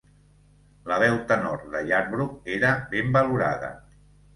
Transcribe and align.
La 0.93 0.97
veu 1.03 1.19
tenor 1.33 1.63
de 1.75 1.85
Yarbrough 1.93 2.53
era 2.59 2.77
ben 2.97 3.17
valorada. 3.23 3.75